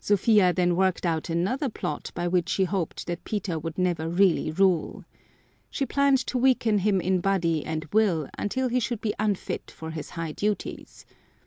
Sophia 0.00 0.50
then 0.50 0.76
worked 0.76 1.04
out 1.04 1.28
another 1.28 1.68
plot 1.68 2.10
by 2.14 2.26
which 2.26 2.48
she 2.48 2.64
hoped 2.64 3.06
that 3.06 3.22
Peter 3.24 3.58
would 3.58 3.76
never 3.76 4.08
really 4.08 4.50
rule. 4.50 5.04
She 5.68 5.84
planned 5.84 6.26
to 6.28 6.38
weaken 6.38 6.78
him 6.78 7.02
in 7.02 7.20
body 7.20 7.62
and 7.66 7.84
will 7.92 8.30
until 8.38 8.68
he 8.70 8.80
should 8.80 9.02
be 9.02 9.12
unfit 9.18 9.70
for 9.70 9.90
his 9.90 10.08
high 10.08 10.32
duties. 10.32 11.04